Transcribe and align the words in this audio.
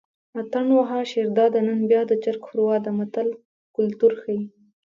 اتڼ 0.39 0.65
وهه 0.77 0.99
شیرداده 1.11 1.59
نن 1.67 1.79
بیا 1.89 2.01
د 2.07 2.11
چرګ 2.23 2.41
ښوروا 2.47 2.75
ده 2.85 2.91
متل 2.97 3.27
کولتور 3.75 4.11
ښيي 4.21 4.41